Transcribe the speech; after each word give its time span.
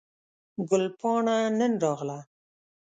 ګل 0.69 0.83
پاڼه 0.99 1.35
نن 1.59 1.73
راغله 1.83 2.19